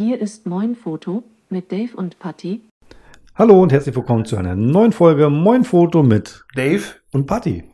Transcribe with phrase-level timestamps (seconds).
[0.00, 2.60] Hier ist Moin Foto mit Dave und Patty.
[3.34, 7.64] Hallo und herzlich willkommen zu einer neuen Folge Moin Foto mit Dave, und Patty.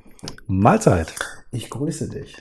[0.47, 1.15] Mahlzeit.
[1.53, 2.35] ich grüße dich.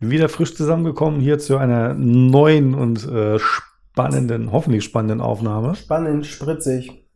[0.00, 5.76] Wieder frisch zusammengekommen hier zu einer neuen und äh, spannenden, hoffentlich spannenden Aufnahme.
[5.76, 7.06] Spannend, spritzig.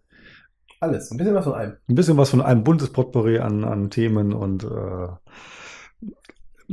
[0.78, 1.10] Alles.
[1.10, 1.72] Ein bisschen was von allem.
[1.88, 5.08] Ein bisschen was von einem buntes Potpourri an, an Themen und äh,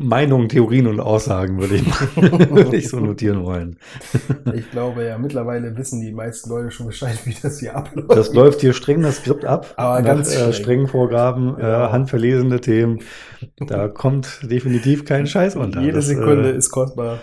[0.02, 3.77] Meinungen, Theorien und Aussagen würde ich, würde ich so notieren wollen.
[4.54, 8.10] Ich glaube ja, mittlerweile wissen die meisten Leute schon Bescheid, wie das hier abläuft.
[8.11, 9.74] Das läuft hier streng das Skript ab.
[9.77, 10.54] Aber nach, ganz äh, streng.
[10.54, 11.91] strengen Vorgaben, äh, Genau.
[11.91, 13.00] handverlesene Themen.
[13.57, 15.82] Da kommt definitiv kein Scheiß unter.
[15.82, 17.19] Jede Das, Sekunde äh, ist kostbar.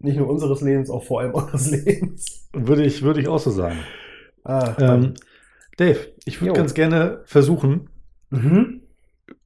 [0.00, 2.48] Nicht nur unseres Lebens, auch vor allem eures Lebens.
[2.52, 3.78] Würde ich, würde ich auch so sagen.
[4.44, 5.14] Ah, Ähm,
[5.76, 7.88] Dave, ich würde ganz gerne versuchen,
[8.30, 8.82] mhm.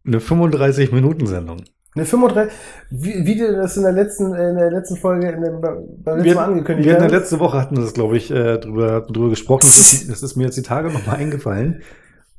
[0.04, 1.58] eine 35-Minuten-Sendung.
[1.96, 2.52] Eine 35,
[2.90, 6.34] wie, wie du das in der letzten, in der letzten Folge, in dem, beim letzten
[6.34, 7.12] Mal angekündigt wir hatten hast.
[7.12, 9.62] ja letzte Woche hatten wir das, glaube ich, äh, drüber, drüber gesprochen.
[9.64, 11.82] Das ist, das ist mir jetzt die Tage nochmal eingefallen.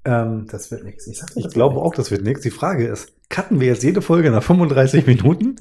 [0.06, 1.06] Ähm, Das wird nichts.
[1.08, 2.42] Ich, ich glaube auch, das wird nichts.
[2.44, 5.58] Die Frage ist, cutten wir jetzt jede Folge nach 35 Minuten.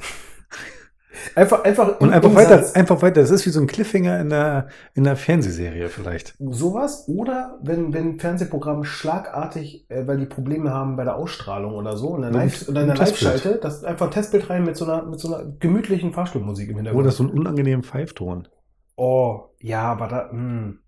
[1.34, 3.20] Einfach, einfach, und einfach weiter, einfach weiter.
[3.20, 6.34] Das ist wie so ein Cliffhanger in der, in der Fernsehserie vielleicht.
[6.38, 11.96] Sowas oder wenn, wenn Fernsehprogramme schlagartig, äh, weil die Probleme haben bei der Ausstrahlung oder
[11.96, 13.32] so, der Mit Live- oder der Testbild.
[13.32, 16.76] Live-Schalte, das einfach ein Testbild rein mit so einer, mit so einer gemütlichen Fahrstuhlmusik im
[16.76, 17.04] Hintergrund.
[17.04, 18.48] Oder so einen unangenehmen Pfeifton.
[18.96, 20.78] oh, ja, aber da, hm.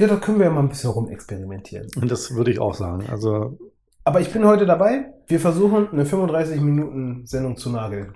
[0.00, 1.88] Ja, da können wir ja mal ein bisschen rumexperimentieren.
[2.00, 3.06] Und das würde ich auch sagen.
[3.10, 3.58] Also
[4.04, 5.12] Aber ich bin heute dabei.
[5.26, 8.14] Wir versuchen, eine 35-Minuten-Sendung zu nageln.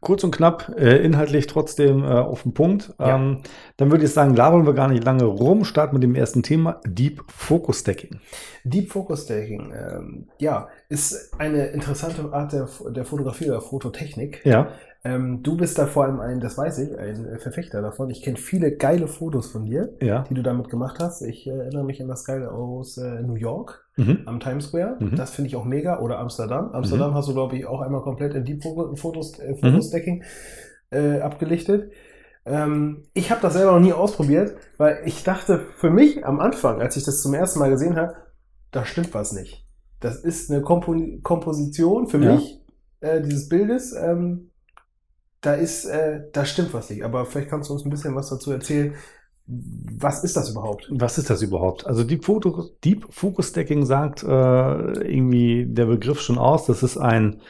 [0.00, 2.94] Kurz und knapp, äh, inhaltlich trotzdem äh, auf den Punkt.
[2.98, 3.16] Ja.
[3.16, 3.38] Ähm,
[3.76, 6.80] dann würde ich sagen, labern wir gar nicht lange rum, starten mit dem ersten Thema,
[6.86, 8.20] Deep Focus Stacking.
[8.68, 14.44] Deep Focus Stacking, ähm, ja, ist eine interessante Art der, der Fotografie oder Fototechnik.
[14.44, 14.68] Ja,
[15.04, 18.10] Ähm, du bist da vor allem ein, das weiß ich, ein Verfechter davon.
[18.10, 20.24] Ich kenne viele geile Fotos von dir, ja.
[20.28, 21.22] die du damit gemacht hast.
[21.22, 24.22] Ich äh, erinnere mich an das Geile aus äh, New York Mhm.
[24.26, 24.96] am Times Square.
[24.98, 25.14] Mhm.
[25.16, 26.00] Das finde ich auch mega.
[26.00, 26.72] Oder Amsterdam.
[26.72, 29.56] Amsterdam hast du, glaube ich, auch einmal komplett in Deep Fo- Fotos, äh, Mhm.
[29.58, 30.24] Fotostacking
[30.90, 31.92] äh, abgelichtet.
[32.44, 36.80] Ähm, ich habe das selber noch nie ausprobiert, weil ich dachte für mich am Anfang,
[36.80, 38.14] als ich das zum ersten Mal gesehen habe,
[38.76, 39.64] da stimmt was nicht.
[40.00, 42.34] Das ist eine Kompo Komposition für Ja.
[42.34, 42.60] mich
[43.00, 43.94] äh, dieses Bildes.
[43.94, 44.50] Ähm,
[45.40, 47.02] da ist, äh, da stimmt was nicht.
[47.02, 48.94] Aber vielleicht kannst du uns ein bisschen was dazu erzählen.
[49.46, 50.88] Was ist das überhaupt?
[50.90, 51.86] Was ist das überhaupt?
[51.86, 56.66] Also Deep, Foto, Deep Focus Stacking sagt äh, irgendwie der Begriff schon aus.
[56.66, 57.40] Das ist ein,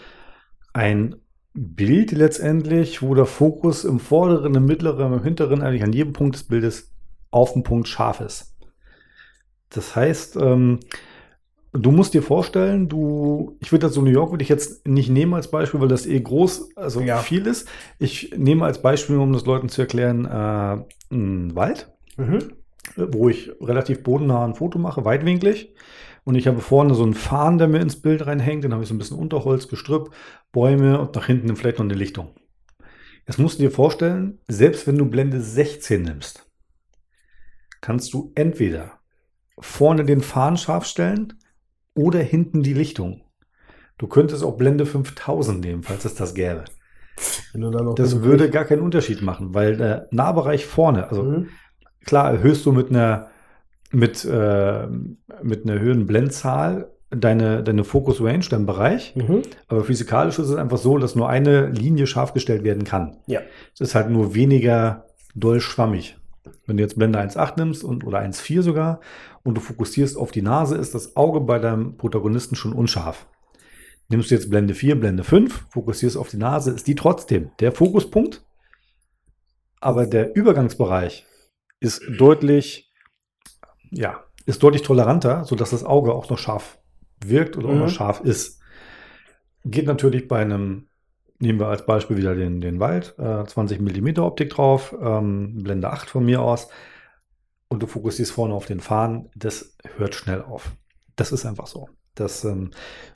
[0.74, 1.16] ein
[1.54, 6.36] Bild letztendlich, wo der Fokus im vorderen, im mittleren, im hinteren, eigentlich an jedem Punkt
[6.36, 6.92] des Bildes
[7.32, 8.54] auf den Punkt scharf ist.
[9.70, 10.80] Das heißt, ähm,
[11.76, 15.10] du musst dir vorstellen, du, ich würde das so New York würde ich jetzt nicht
[15.10, 17.18] nehmen als Beispiel, weil das eh groß, also Ja.
[17.18, 17.68] viel ist.
[17.98, 20.84] Ich nehme als Beispiel, um das Leuten zu erklären, äh,
[21.14, 22.38] einen Wald Mhm.
[22.96, 25.74] wo ich relativ bodennah ein Foto mache, weitwinklig.
[26.24, 28.64] Und ich habe vorne so einen Farn, der mir ins Bild reinhängt.
[28.64, 30.10] Dann habe ich so ein bisschen Unterholz, Gestrüpp,
[30.50, 32.30] Bäume und nach hinten vielleicht noch eine Lichtung.
[33.26, 36.48] Jetzt musst du dir vorstellen, selbst wenn du Blende 16 nimmst,
[37.80, 38.92] kannst du entweder
[39.58, 41.34] vorne den Farn scharf stellen
[41.96, 43.22] oder hinten die Lichtung.
[43.98, 46.64] Du könntest auch Blende 5000 nehmen, falls es das gäbe.
[47.96, 51.48] Das würde gar keinen Unterschied machen, weil der Nahbereich vorne, also Mhm.
[52.04, 53.28] klar erhöhst du mit einer
[53.92, 54.86] mit, äh,
[55.42, 59.14] mit einer höheren Blendzahl deine, deine Focus Range, deinen Bereich.
[59.14, 59.42] Mhm.
[59.68, 63.16] Aber physikalisch ist es einfach so, dass nur eine Linie scharf gestellt werden kann.
[63.28, 63.40] Ja.
[63.74, 66.16] Es ist halt nur weniger doll schwammig.
[66.66, 69.00] Wenn du jetzt Blende 1.8 nimmst und, oder 1.4 sogar
[69.44, 73.26] und du fokussierst auf die Nase, ist das Auge bei deinem Protagonisten schon unscharf.
[74.08, 77.72] Nimmst du jetzt Blende 4, Blende 5, fokussierst auf die Nase, ist die trotzdem der
[77.72, 78.44] Fokuspunkt.
[79.80, 81.26] Aber der Übergangsbereich
[81.80, 82.92] ist deutlich,
[83.90, 86.78] ja, ist deutlich toleranter, sodass das Auge auch noch scharf
[87.24, 87.78] wirkt oder auch Mhm.
[87.80, 88.60] noch scharf ist.
[89.64, 90.88] Geht natürlich bei einem,
[91.38, 95.90] nehmen wir als Beispiel wieder den, den Wald, äh, 20 mm Optik drauf, ähm, Blende
[95.90, 96.68] 8 von mir aus
[97.68, 100.72] und du fokussierst vorne auf den Fahnen, das hört schnell auf.
[101.16, 101.88] Das ist einfach so.
[102.14, 102.70] Das, ähm,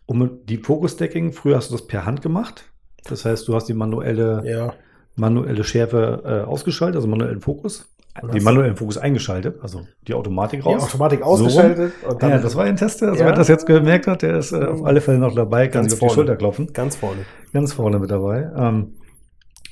[0.06, 2.64] um die Focus Stacking, früher hast du das per Hand gemacht.
[3.04, 4.74] Das heißt, du hast die manuelle, Ja.
[5.16, 7.89] manuelle Schärfe äh, ausgeschaltet, also manuellen Fokus.
[8.22, 10.82] Die hast- manuellen Fokus eingeschaltet, also die Automatik Die raus.
[10.84, 11.32] Automatik So rum.
[11.46, 11.92] ausgeschaltet.
[12.18, 13.08] dann Ja, das war ein Tester.
[13.08, 13.26] Also Ja.
[13.28, 15.92] wer das jetzt gemerkt hat, der ist äh, auf alle Fälle noch dabei, kann Ganz
[15.94, 16.14] sich auf die.
[16.14, 16.72] Schulter klopfen.
[16.72, 17.20] ganz vorne.
[17.52, 18.50] Ganz vorne mit dabei.
[18.56, 18.94] Ähm,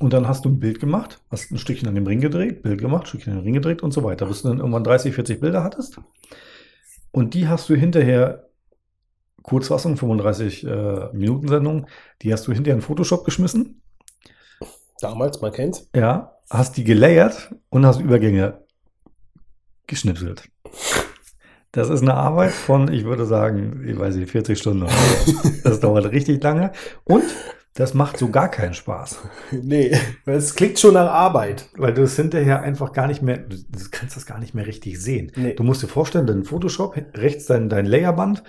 [0.00, 2.80] und dann hast du ein Bild gemacht, hast ein Stückchen an dem Ring gedreht, Bild
[2.80, 5.40] gemacht, Stückchen an den Ring gedreht und so weiter, bis du dann irgendwann 30, 40
[5.40, 5.98] Bilder hattest.
[7.10, 8.44] Und die hast du hinterher,
[9.42, 11.86] Kurzfassung, 35 äh, Minuten Sendung,
[12.22, 13.80] die hast du hinterher in Photoshop geschmissen
[15.00, 15.88] Damals, man kennt's.
[15.94, 18.64] Ja, hast die gelayert und hast Übergänge
[19.86, 20.48] geschnipselt.
[21.72, 24.86] Das ist eine Arbeit von, ich würde sagen, ich weiß nicht, 40 Stunden.
[25.62, 26.72] Das dauert richtig lange.
[27.04, 27.24] Und
[27.74, 29.18] das macht so gar keinen Spaß.
[29.52, 29.96] Nee,
[30.26, 31.68] es klingt schon nach Arbeit.
[31.76, 34.66] Weil du es hinterher einfach gar nicht mehr, du du kannst das gar nicht mehr
[34.66, 35.30] richtig sehen.
[35.36, 35.54] Nee.
[35.54, 38.42] Du musst dir vorstellen, dein Photoshop, rechts dein, dein Layerband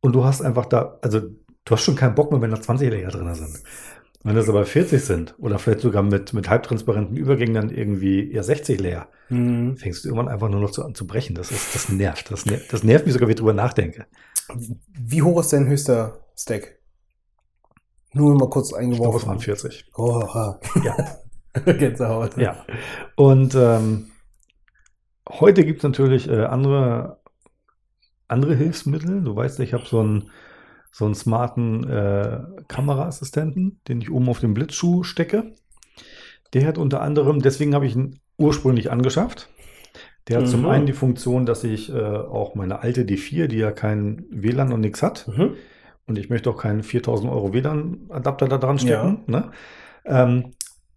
[0.00, 2.90] und du hast einfach da, also du hast schon keinen Bock mehr, wenn da 20
[2.90, 3.62] Layer drin sind.
[4.24, 8.44] Wenn das aber 40 sind oder vielleicht sogar mit, mit halbtransparenten Übergängen dann irgendwie eher
[8.44, 9.76] 60 Layer, Mhm.
[9.76, 11.34] fängst du irgendwann einfach nur noch zu, an zu brechen.
[11.34, 12.30] Das, ist, das nervt.
[12.30, 14.06] Das, ner das nervt mich sogar, wenn ich drüber nachdenke.
[14.54, 16.78] Wie hoch ist dein höchster Stack?
[18.12, 19.20] Nur mal kurz Ich glaube, eingeworfen.
[19.20, 19.86] es waren 40.
[19.96, 20.60] Oha.
[20.84, 21.18] Ja.
[21.72, 22.36] Gänsehaut.
[22.36, 22.64] Ja.
[23.16, 24.10] Und ähm,
[25.28, 27.20] heute gibt es natürlich äh, andere,
[28.28, 29.22] andere Hilfsmittel.
[29.22, 30.30] Du weißt, ich habe so einen,
[30.92, 35.54] so einen smarten äh, Kameraassistenten, den ich oben auf den Blitzschuh stecke.
[36.52, 39.48] Der hat unter anderem, deswegen habe ich ihn ursprünglich angeschafft.
[40.28, 40.68] Der hat zum Mhm.
[40.68, 44.80] einen die Funktion, dass ich äh, auch meine alte D4, die ja kein WLAN und
[44.80, 45.54] nichts hat, Mhm.
[46.06, 49.22] und ich möchte auch keinen 4000 Euro WLAN-Adapter da dran stecken.
[49.26, 49.50] Ne?
[50.04, 50.52] Ähm,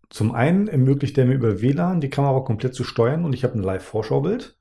[0.10, 3.58] zum einen ermöglicht der mir über WLAN die Kamera komplett zu steuern und ich habe
[3.58, 4.58] ein Live-Vorschaubild.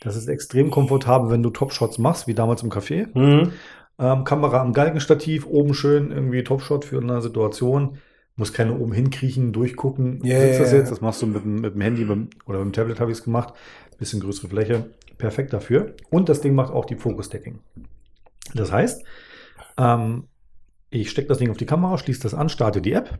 [0.00, 3.08] Das ist extrem komfortabel, wenn du Top-Shots machst, wie damals im Café.
[3.18, 3.52] Mhm.
[3.98, 7.98] Ähm, Kamera am Galgenstativ, oben schön irgendwie Top-Shot für eine Situation.
[8.38, 10.22] Muss keine oben hinkriechen, durchgucken.
[10.22, 10.90] Ja, Sitzt das jetzt?
[10.90, 13.18] Das machst du mit, dem- mit dem Handy beim, oder mit dem Tablet habe ich
[13.18, 13.54] es gemacht.
[13.98, 14.90] Bisschen größere Fläche.
[15.16, 15.94] Perfekt dafür.
[16.10, 17.60] Und das Ding macht auch die Focus-Stacking.
[18.54, 19.02] Das heißt,
[19.78, 20.24] ähm,
[20.90, 23.18] ich stecke das Ding auf die Kamera, schließe das an, starte die App.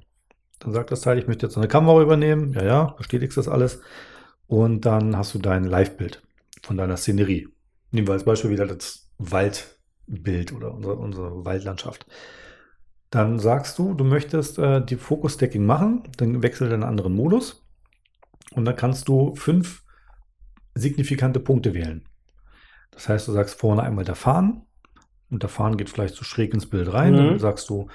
[0.58, 2.52] Dann sagt das Teil, ich möchte jetzt eine Kamera übernehmen.
[2.52, 3.80] Ja, ja, bestätigst das alles.
[4.46, 6.22] Und dann hast du dein Live-Bild
[6.62, 7.48] von deiner Szenerie.
[7.90, 9.08] Nehmen wir als Beispiel wieder das
[10.06, 12.06] Waldbild oder unsere, unsere Waldlandschaft.
[13.10, 17.64] Dann sagst du, du möchtest äh, die Focus-Stacking machen, dann wechselt in einen anderen Modus
[18.52, 19.82] und dann kannst du fünf
[20.74, 22.04] signifikante Punkte wählen.
[22.90, 24.62] Das heißt, du sagst vorne einmal der Fahnen
[25.30, 27.16] und der Fahnen geht vielleicht so schräg ins Bild rein, Mhm.
[27.18, 27.88] dann sagst du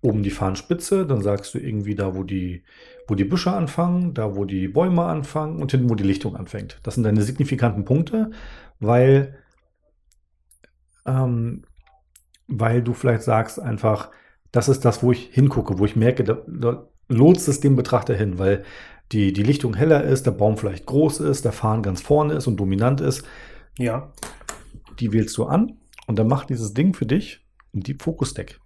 [0.00, 2.64] oben die Fahnenspitze, dann sagst du irgendwie da, wo die,
[3.06, 6.78] wo die Büsche anfangen, da, wo die Bäume anfangen und hinten, wo die Lichtung anfängt.
[6.82, 8.30] Das sind deine signifikanten Punkte,
[8.80, 9.38] weil,
[11.06, 11.64] ähm,
[12.46, 14.10] weil du vielleicht sagst einfach,
[14.52, 18.14] das ist das, wo ich hingucke, wo ich merke, da, da lotst es dem Betrachter
[18.14, 18.64] hin, weil
[19.12, 22.46] die, die Lichtung heller ist, der Baum vielleicht groß ist, der Fahnen ganz vorne ist
[22.46, 23.24] und dominant ist.
[23.78, 24.12] Ja.
[25.00, 28.60] Die wählst du an und dann macht dieses Ding für dich ein Deep Focus Deck.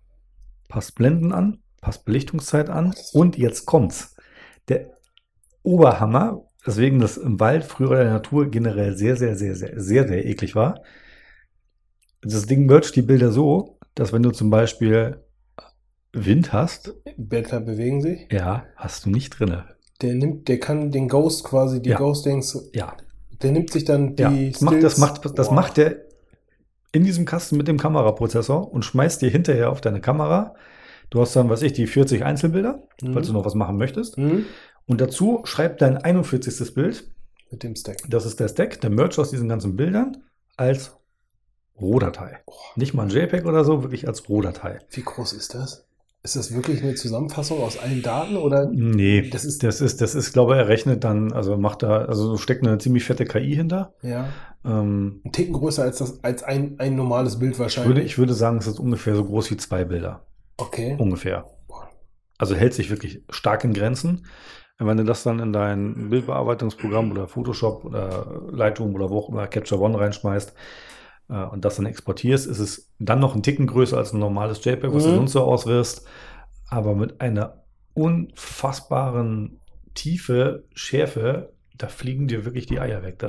[0.69, 4.17] Passt Blenden an, passt Belichtungszeit an und jetzt kommt's.
[4.69, 4.91] Der
[5.63, 10.07] Oberhammer, deswegen das im Wald früher in der Natur generell sehr, sehr, sehr, sehr, sehr,
[10.07, 10.83] sehr eklig war.
[12.23, 15.19] Das Ding mercht die Bilder so, dass wenn du zum Beispiel
[16.13, 18.27] Wind hast, Blätter bewegen sich.
[18.33, 19.65] ja, hast du nicht drinne.
[20.01, 21.99] Der nimmt, der kann den Ghost quasi, die Ja.
[21.99, 22.97] Ghost-Dings, Ja,
[23.43, 24.51] der nimmt sich dann die ja.
[24.51, 26.05] Das macht, das macht, das macht der
[26.93, 30.55] in diesem Kasten mit dem Kameraprozessor und schmeißt dir hinterher auf deine Kamera.
[31.11, 33.13] Du hast dann, was ich, die 40 Einzelbilder, Mhm.
[33.13, 34.17] falls du noch was machen möchtest.
[34.19, 34.47] Mhm.
[34.87, 36.75] Und dazu schreibt dein 41.
[36.75, 37.05] Bild,
[37.51, 37.99] Mit dem Stack.
[38.09, 40.17] das ist der Stack, der Merge aus diesen ganzen Bildern,
[40.57, 40.97] als
[41.81, 42.39] Rohdatei.
[42.77, 44.79] Nicht mal ein JPEG oder so, wirklich als Rohdatei.
[44.91, 45.85] Wie groß ist das?
[46.25, 48.69] Ist das wirklich eine Zusammenfassung aus allen Daten oder?
[48.71, 52.05] Nee, Das ist- das ist, das ist, glaube ich, er rechnet dann, also macht da,
[52.07, 53.95] also steckt eine ziemlich fette KI hinter.
[54.03, 54.29] Ja.
[54.65, 57.89] Ähm, Ein Ticken größer als das, als ein, ein normales Bild ich, wahrscheinlich.
[57.95, 60.27] würde, ich würde sagen, es ist ungefähr so groß wie zwei Bilder.
[60.57, 60.97] okay.
[60.99, 61.47] Ungefähr.
[62.37, 64.27] Also hält sich wirklich stark in Grenzen.
[64.81, 69.47] Wenn du das dann in dein Bildbearbeitungsprogramm oder Photoshop oder Lightroom oder wo auch immer
[69.49, 70.53] Capture One reinschmeißt
[71.29, 74.65] äh, und das dann exportierst, ist es dann noch ein Ticken größer als ein normales
[74.65, 75.15] JPEG, was du Mhm.
[75.17, 76.07] sonst so auswirfst,
[76.69, 77.63] aber mit einer
[77.95, 79.61] unfassbaren
[79.95, 83.25] Tiefe, Schärfe, da fliegen dir wirklich die Eier weg.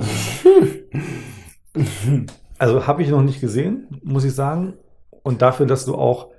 [2.58, 4.74] Also habe ich noch nicht gesehen, muss ich sagen.
[5.22, 6.30] Und dafür, dass du auch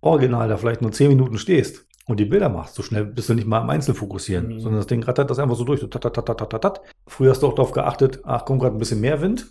[0.00, 3.34] original da vielleicht nur 10 Minuten stehst und die Bilder machst, so schnell bist du
[3.34, 4.60] nicht mal am Einzelfokussieren, Mhm.
[4.60, 5.80] sondern das Ding rattert das einfach so durch.
[5.80, 6.80] So tat, tat, tat, tat, tat.
[7.06, 9.46] Früher hast du auch darauf geachtet, ach, kommt gerade ein bisschen mehr Wind.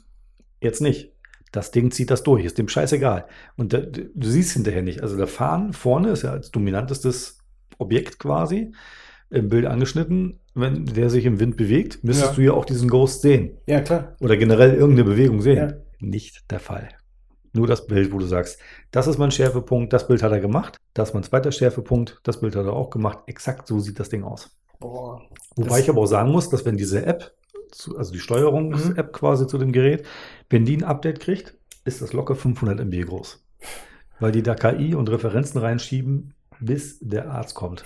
[0.62, 1.14] Jetzt nicht.
[1.52, 3.26] Das Ding zieht das durch, ist dem scheißegal.
[3.58, 5.02] Und da, du siehst hinterher nicht.
[5.02, 7.40] Also der Fahren vorne ist ja als dominantestes
[7.78, 8.72] Objekt quasi
[9.30, 10.40] im Bild angeschnitten.
[10.56, 12.36] Wenn der sich im Wind bewegt, müsstest Ja.
[12.36, 13.58] du ja auch diesen Ghost sehen.
[13.68, 14.16] Ja, klar.
[14.20, 15.58] Oder generell irgendeine Bewegung sehen.
[15.58, 15.74] Ja.
[16.00, 16.90] Nicht der Fall.
[17.54, 18.60] Nur das Bild, wo du sagst,
[18.92, 22.40] das ist mein Schärfepunkt, das Bild hat er gemacht, das ist mein zweiter Schärfepunkt, das
[22.42, 23.20] Bild hat er auch gemacht.
[23.26, 24.52] Exakt so sieht das Ding aus.
[24.80, 25.22] Boah.
[25.56, 27.34] Wobei ich aber auch sagen muss, dass wenn diese App,
[27.72, 30.06] zu, also die Steuerungs-App quasi zu dem Gerät,
[30.50, 33.44] wenn die ein Update kriegt, ist das locker 500 MB groß.
[34.20, 37.84] Weil die da KI und Referenzen reinschieben, bis der Arzt kommt.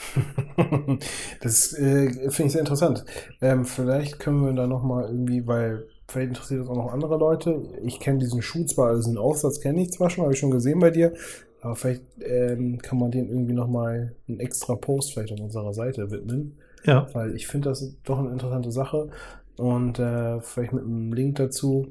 [1.41, 3.05] das äh, finde ich sehr interessant.
[3.41, 7.61] Ähm, vielleicht können wir da nochmal irgendwie, weil vielleicht interessiert das auch noch andere Leute.
[7.83, 10.51] Ich kenne diesen Schuh zwar, also den Aufsatz kenne ich zwar schon, habe ich schon
[10.51, 11.13] gesehen bei dir,
[11.61, 16.11] aber vielleicht ähm, kann man den irgendwie nochmal einen extra Post vielleicht auf unserer Seite
[16.11, 16.57] widmen.
[16.83, 17.07] Ja.
[17.13, 19.09] Weil ich finde das doch eine interessante Sache.
[19.57, 21.88] Und äh, vielleicht mit einem Link dazu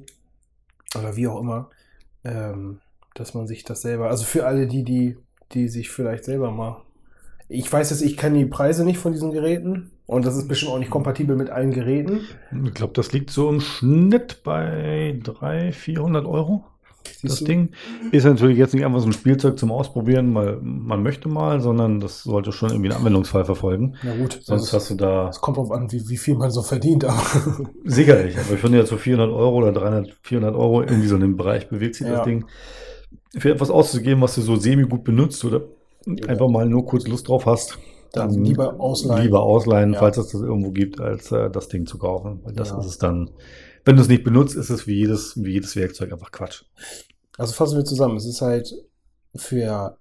[0.97, 1.71] oder wie auch immer,
[2.25, 2.81] ähm,
[3.14, 5.16] dass man sich das selber, also für alle die, die,
[5.52, 6.83] die sich vielleicht selber mal.
[7.49, 10.73] Ich weiß jetzt, ich kenne die Preise nicht von diesen Geräten und das ist bestimmt
[10.73, 12.21] auch nicht kompatibel mit allen Geräten.
[12.64, 16.64] Ich glaube, das liegt so im Schnitt bei 300, 400 Euro.
[17.23, 17.44] Das du?
[17.44, 17.71] Ding
[18.11, 22.00] ist natürlich jetzt nicht einfach so ein Spielzeug zum Ausprobieren, weil man möchte mal, sondern
[22.00, 23.94] das sollte schon irgendwie einen Anwendungsfall verfolgen.
[24.02, 26.50] Na gut, Sonst das, hast du da das kommt drauf an, wie, wie viel man
[26.50, 27.04] so verdient.
[27.04, 27.23] Aber
[27.85, 31.21] sicherlich, aber ich finde jetzt so 400 Euro oder 300, 400 Euro irgendwie so in
[31.23, 32.16] dem Bereich bewegt sich Ja.
[32.16, 32.44] das Ding.
[33.38, 35.62] Für etwas auszugeben, was du so semi gut benutzt oder
[36.26, 37.78] einfach mal nur kurz Lust drauf hast,
[38.12, 39.23] Dann lieber ausleihen.
[39.23, 39.99] Lieber ausleihen, Ja.
[40.00, 42.40] falls es das irgendwo gibt, als äh, das Ding zu kaufen.
[42.44, 42.78] Weil das Ja.
[42.80, 43.30] ist es dann,
[43.85, 46.62] wenn du es nicht benutzt, ist es wie jedes, wie jedes Werkzeug einfach Quatsch.
[47.39, 48.17] Also fassen wir zusammen.
[48.17, 48.73] Es ist halt
[49.35, 49.97] für,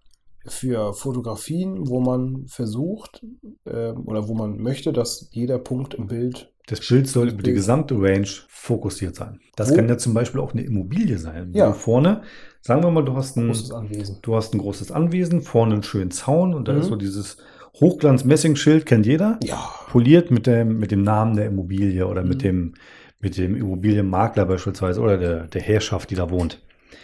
[0.45, 3.25] für Fotografien, wo man versucht
[3.65, 6.51] ähm, oder wo man möchte, dass jeder Punkt im Bild.
[6.67, 9.39] Das Bild soll über die gesamte Range fokussiert sein.
[9.55, 11.51] Das Wo- kann ja zum Beispiel auch eine Immobilie sein.
[11.53, 11.73] Ja.
[11.73, 12.21] Vorne,
[12.61, 14.17] sagen wir mal, du hast ein, Großes Anwesen.
[14.21, 16.79] du hast ein großes Anwesen, vorne einen schönen Zaun und da Mhm.
[16.79, 17.37] ist so dieses
[17.79, 19.39] Hochglanz-Messing-Schild, kennt jeder.
[19.43, 19.69] Ja.
[19.89, 22.39] Poliert mit dem, mit dem Namen der Immobilie oder mit Mhm.
[22.39, 22.73] dem,
[23.21, 26.61] mit dem Immobilienmakler beispielsweise oder der, der Herrschaft, die da wohnt.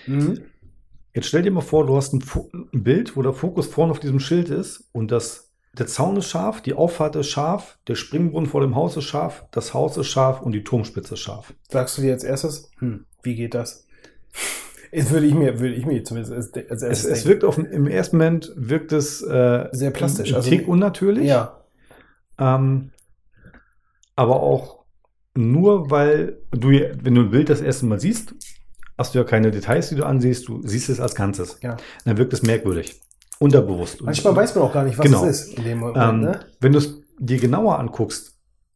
[0.07, 0.41] Mhm.
[1.13, 2.23] Jetzt stell dir mal vor, du hast ein,
[2.73, 6.29] ein Bild, wo der Fokus vorne auf diesem Schild ist und das, der Zaun ist
[6.29, 10.07] scharf, die Auffahrt ist scharf, der Springbrunnen vor dem Haus ist scharf, das Haus ist
[10.07, 11.53] scharf und die Turmspitze ist scharf.
[11.69, 13.85] Sagst du dir als erstes, hm, wie geht das?
[14.91, 17.29] Jetzt würde ich mir, würde ich mir zumindest als, als Es, erstes es denken.
[17.29, 21.25] wirkt auf, im ersten Moment wirkt es äh, Sehr plastisch, Ein, ein also- Tick unnatürlich.
[21.27, 21.61] Ja.
[22.39, 22.91] Ähm,
[24.15, 24.76] aber auch
[25.37, 28.33] nur, weil du, wenn du ein Bild das erste Mal siehst,
[28.97, 31.59] hast du ja keine Details, die du ansiehst, du siehst es als Ganzes.
[31.61, 31.77] Ja.
[32.05, 32.99] Dann wirkt es merkwürdig.
[33.39, 34.01] Unterbewusst.
[34.01, 35.25] Manchmal weiß man auch gar nicht, was Genau.
[35.25, 35.97] es ist in dem Moment.
[35.97, 36.39] Ähm, ne?
[36.59, 38.33] Wenn du es dir genauer anguckst,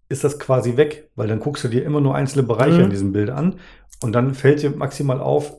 [0.10, 2.84] ist das quasi weg, weil dann guckst du dir immer nur einzelne Bereiche Mhm.
[2.86, 3.56] in diesem Bild an
[4.04, 5.54] und dann fällt dir maximal auf,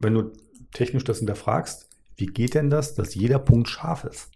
[0.00, 0.32] wenn du
[0.72, 4.30] technisch das hinterfragst, wie geht denn das, dass jeder Punkt scharf ist?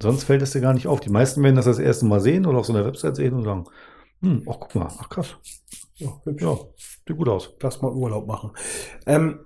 [0.00, 1.00] Sonst fällt es dir gar nicht auf.
[1.00, 3.44] Die meisten werden das das erste Mal sehen oder auf so einer Website sehen und
[3.44, 3.64] sagen,
[4.22, 5.36] hm, ach guck mal, ach krass,
[5.96, 6.42] Ja, hübsch.
[6.42, 6.58] ja,
[7.06, 7.54] sieht gut aus.
[7.60, 8.50] Lass mal Urlaub machen.
[9.06, 9.40] Ähm,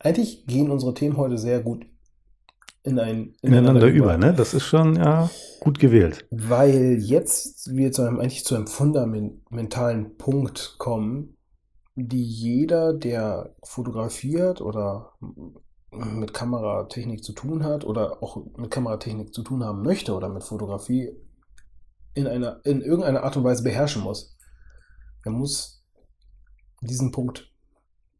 [0.00, 1.86] eigentlich gehen unsere Themen heute sehr gut
[2.84, 4.32] in ein, Ineinander über, ne?
[4.32, 5.28] Das ist schon ja
[5.60, 6.26] gut gewählt.
[6.30, 11.36] Weil jetzt wir zu einem, eigentlich zu einem fundamentalen Punkt kommen,
[11.96, 15.12] die jeder, der fotografiert oder
[15.90, 20.44] mit Kameratechnik zu tun hat oder auch mit Kameratechnik zu tun haben möchte oder mit
[20.44, 21.12] Fotografie
[22.18, 24.36] in einer, in irgendeiner Art und Weise beherrschen muss.
[25.24, 25.84] Er muss
[26.80, 27.50] diesen Punkt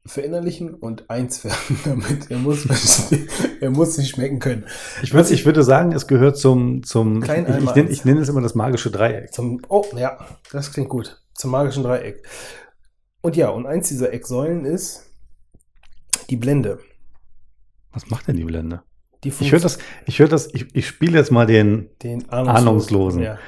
[0.06, 2.30] verinnerlichen und eins werden damit.
[2.30, 2.66] Er muss,
[3.60, 4.64] er muss sich schmecken können.
[5.02, 8.28] Ich würde, ich würde sagen, es gehört zum, zum ich, ich, nenne, ich nenne es
[8.28, 9.32] immer das magische Dreieck.
[9.32, 10.18] Zum, oh, ja,
[10.50, 11.22] das klingt gut.
[11.34, 12.26] Zum magischen Dreieck.
[13.20, 15.10] Und ja, und eins dieser Ecksäulen ist
[16.30, 16.78] die Blende.
[17.92, 18.82] Was macht denn die Blende?
[19.24, 23.22] Die Ich höre das, ich höre das, ich, ich spiele jetzt mal den, den Ahnungslosen.
[23.22, 23.38] Ja.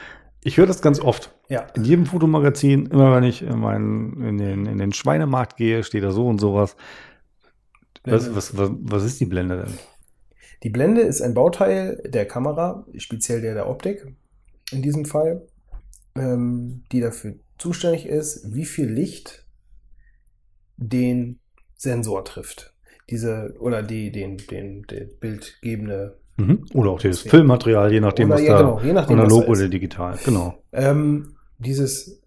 [0.42, 1.34] Ich höre das ganz oft.
[1.48, 1.62] ja.
[1.74, 6.02] In jedem Fotomagazin, immer wenn ich in, meinen, in, den, in den Schweinemarkt gehe, steht
[6.02, 6.76] da so und sowas.
[8.04, 9.74] Was, was, was, was ist die Blende denn?
[10.62, 14.14] Die Blende ist ein Bauteil der Kamera, speziell der der Optik
[14.72, 15.46] in diesem Fall,
[16.14, 19.46] ähm, die dafür zuständig ist, wie viel Licht
[20.76, 21.40] den
[21.76, 22.74] Sensor trifft.
[23.10, 26.64] Diese, oder die, den, den, den bildgebende Mhm.
[26.74, 27.30] Oder auch das Ja.
[27.30, 30.18] Filmmaterial, je nachdem, Oder, was ja, da genau, je nachdem, analog oder digital.
[30.24, 30.62] Genau.
[30.72, 32.20] Ähm, dieses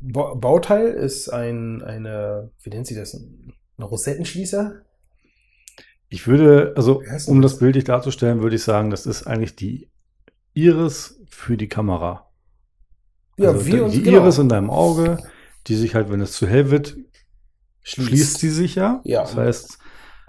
[0.00, 3.14] Ba- Bauteil ist ein, eine, wie nennt sie das?
[3.14, 4.82] Ein Rosettenschließer?
[6.08, 7.58] Ich würde, also Wie um das?
[7.58, 9.88] bildlich darzustellen, würde ich sagen, das ist eigentlich die
[10.54, 12.30] Iris für die Kamera.
[13.38, 14.22] Ja, also wir uns die genau.
[14.22, 15.18] Iris in deinem Auge,
[15.66, 16.96] die sich halt, wenn es zu hell wird,
[17.82, 19.00] schließt sie sich ja.
[19.04, 19.22] Ja.
[19.22, 19.78] Das heißt,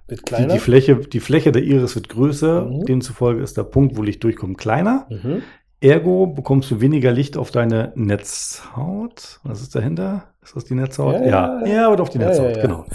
[0.08, 0.54] Wird die, kleiner.
[0.54, 2.86] die, Fläche, die Fläche der Iris wird größer, Mhm.
[2.86, 5.06] demzufolge ist der Punkt, wo Licht durchkommt, kleiner.
[5.10, 5.42] mhm.
[5.80, 9.40] Ergo bekommst du weniger Licht auf deine Netzhaut.
[9.44, 10.24] Was ist dahinter?
[10.44, 11.14] Ist das die Netzhaut?
[11.16, 12.86] Ja, Ja, ja, ja, wird auf die Netzhaut, ja, genau.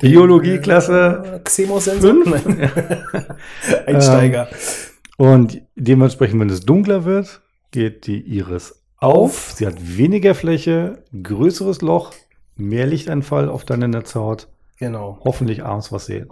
[0.00, 1.40] Biologieklasse äh.
[2.26, 2.70] Nein.
[3.86, 4.48] Einsteiger.
[5.16, 7.40] Und dementsprechend, wenn es dunkler wird,
[7.70, 9.52] geht die Iris auf.
[9.54, 12.12] Sie hat weniger Fläche, größeres Loch,
[12.56, 14.48] mehr Lichteinfall auf deine Netzhaut.
[14.78, 15.18] Genau.
[15.24, 16.28] Hoffentlich abends was sehen.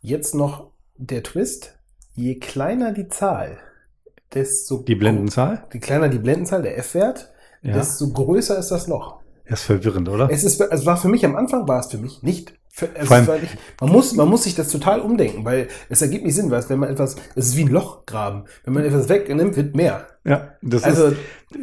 [0.00, 1.78] Jetzt noch der Twist.
[2.14, 3.58] Je kleiner die Zahl,
[4.34, 5.66] desto Die Blendenzahl?
[5.72, 7.72] die kleiner die Blendenzahl, der F-Wert, Ja.
[7.74, 9.20] desto größer ist das Loch.
[9.48, 10.28] Das ist verwirrend, oder?
[10.30, 12.54] Es ist, es war für mich am Anfang war es für mich nicht.
[12.74, 16.24] Für, Vor allem- nicht man muss, man muss sich das total umdenken, weil es ergibt
[16.24, 18.44] nicht Sinn, weil es, wenn man etwas, es ist wie ein Loch graben.
[18.64, 20.06] Wenn man etwas wegnimmt, wird mehr.
[20.24, 21.16] Ja, das Also- ist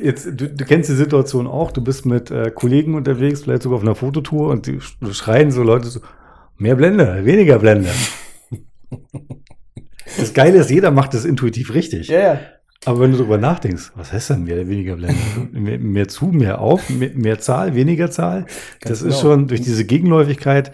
[0.04, 3.78] jetzt, du, du kennst die Situation auch, du bist mit äh, Kollegen unterwegs, vielleicht sogar
[3.78, 6.00] auf einer Fototour und die sch- schreien so Leute so,
[6.60, 7.90] mehr Blende, weniger Blende.
[10.18, 12.08] das Geile ist, jeder macht das intuitiv richtig.
[12.10, 12.40] ja.
[12.86, 15.14] Aber wenn du darüber nachdenkst, was heißt denn mehr weniger Blende?
[15.52, 18.46] mehr, mehr zu, mehr auf, mehr, mehr Zahl, weniger Zahl.
[18.80, 19.14] das genau.
[19.14, 20.72] ist schon, durch diese Gegenläufigkeit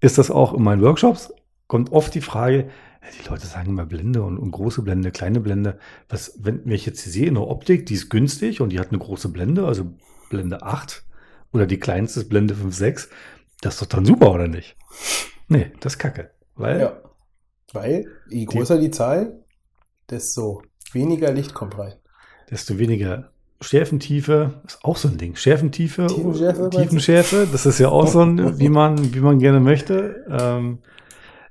[0.00, 1.32] ist das auch in meinen Workshops,
[1.66, 2.70] kommt oft die Frage,
[3.22, 5.78] die Leute sagen immer Blende und, und große Blende, kleine Blende.
[6.08, 8.88] Was, wenn, wenn ich jetzt hier sehe, eine Optik, die ist günstig und die hat
[8.88, 9.94] eine große Blende, also
[10.28, 11.04] Blende 8
[11.52, 13.08] oder die kleinste ist Blende 5,6,
[13.60, 14.76] das ist doch dann super, oder nicht?
[15.48, 16.32] Nee, das ist kacke.
[16.54, 17.02] Weil Ja.
[17.72, 19.44] Weil, je größer die Zahl,
[20.08, 20.62] desto
[20.92, 21.94] weniger Licht kommt rein.
[22.50, 25.36] desto weniger Schärfentiefe ist auch so ein Ding.
[25.36, 26.70] Schärfentiefe, Tiefenschärfe?
[26.70, 30.24] Tiefenschärfe, das ist ja auch so ein, wie man, wie man gerne möchte.
[30.30, 30.78] Ähm,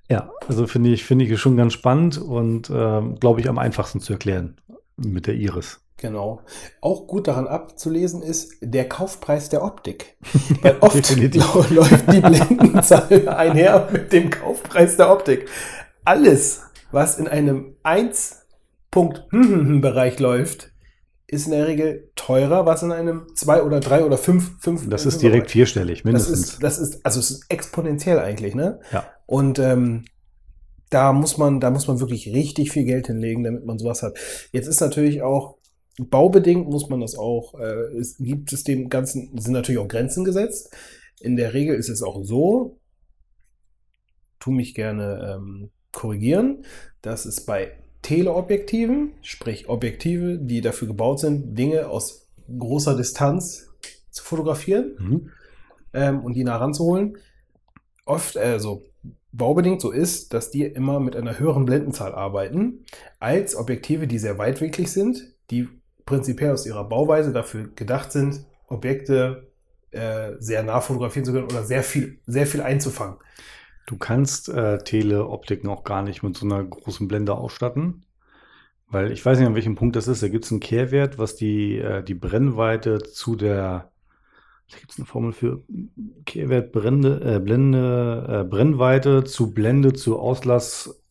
[0.09, 4.01] ja, also finde ich, finde ich schon ganz spannend und ähm, glaube ich am einfachsten
[4.01, 4.57] zu erklären
[4.97, 5.81] mit der Iris.
[5.97, 6.41] Genau.
[6.81, 10.15] Auch gut daran abzulesen ist der Kaufpreis der Optik.
[10.61, 10.95] Weil oft
[11.71, 15.49] läuft die Blendenzahl einher mit dem Kaufpreis der Optik.
[16.03, 20.74] Alles, was in einem 1-Punkt-Bereich läuft,
[21.27, 25.05] ist in der Regel teurer, was in einem 2 oder 3 oder 5, 5 Das
[25.05, 26.39] ist direkt vierstellig, Das mindestens.
[26.39, 28.79] ist, das ist, also es ist exponentiell eigentlich, ne?
[28.91, 29.07] Ja.
[29.25, 30.05] Und ähm,
[30.91, 34.17] da muss man, da muss man wirklich richtig viel Geld hinlegen, damit man sowas hat.
[34.51, 35.57] Jetzt ist natürlich auch
[35.97, 40.25] baubedingt muss man das auch, äh, es gibt es dem Ganzen, sind natürlich auch Grenzen
[40.25, 40.75] gesetzt.
[41.21, 42.79] In der Regel ist es auch so,
[44.39, 46.65] tu mich gerne ähm, korrigieren,
[47.01, 47.71] dass es bei
[48.05, 53.73] Teleobjektiven, sprich Objektive, die dafür gebaut sind, Dinge aus großer Distanz
[54.11, 55.29] zu fotografieren, Mhm.
[55.91, 57.17] ähm, und die nah ranzuholen,
[58.05, 58.83] oft, also
[59.31, 62.85] baubedingt so ist, dass die immer mit einer höheren Blendenzahl arbeiten,
[63.19, 65.67] als Objektive, die sehr weitwinklig sind, die
[66.05, 69.47] prinzipiell aus ihrer Bauweise dafür gedacht sind, Objekte
[69.89, 73.17] äh, sehr nah fotografieren zu können oder sehr viel, sehr viel einzufangen.
[73.87, 78.04] Du kannst äh, Teleoptiken auch gar nicht mit so einer großen Blende ausstatten.
[78.87, 80.21] Weil ich weiß nicht, an welchem Punkt das ist.
[80.23, 83.91] Da gibt es einen Kehrwert, was die, äh, die Brennweite zu der,
[84.69, 85.63] da gibt es eine Formel für
[86.25, 91.01] Kehrwert Brände, äh, Blende, äh, Brennweite zu Blende zu Auslass